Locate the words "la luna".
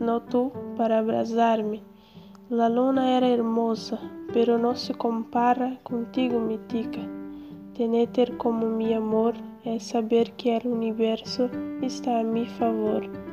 2.50-3.16